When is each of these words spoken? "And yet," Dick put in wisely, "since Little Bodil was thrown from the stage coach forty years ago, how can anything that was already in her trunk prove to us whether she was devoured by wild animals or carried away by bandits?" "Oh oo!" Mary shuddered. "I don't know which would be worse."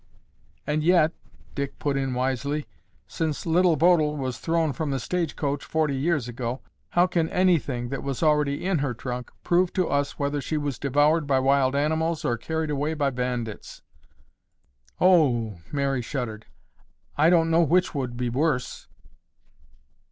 "And 0.65 0.81
yet," 0.83 1.13
Dick 1.53 1.77
put 1.77 1.95
in 1.95 2.15
wisely, 2.15 2.65
"since 3.05 3.45
Little 3.45 3.75
Bodil 3.75 4.17
was 4.17 4.39
thrown 4.39 4.73
from 4.73 4.89
the 4.89 4.99
stage 4.99 5.35
coach 5.35 5.63
forty 5.63 5.95
years 5.95 6.27
ago, 6.27 6.63
how 6.89 7.05
can 7.05 7.29
anything 7.29 7.89
that 7.89 8.01
was 8.01 8.23
already 8.23 8.65
in 8.65 8.79
her 8.79 8.95
trunk 8.95 9.29
prove 9.43 9.71
to 9.73 9.87
us 9.87 10.17
whether 10.17 10.41
she 10.41 10.57
was 10.57 10.79
devoured 10.79 11.27
by 11.27 11.37
wild 11.37 11.75
animals 11.75 12.25
or 12.25 12.35
carried 12.35 12.71
away 12.71 12.95
by 12.95 13.11
bandits?" 13.11 13.83
"Oh 14.99 15.27
oo!" 15.51 15.57
Mary 15.71 16.01
shuddered. 16.01 16.47
"I 17.15 17.29
don't 17.29 17.51
know 17.51 17.61
which 17.61 17.93
would 17.93 18.17
be 18.17 18.29
worse." 18.29 18.87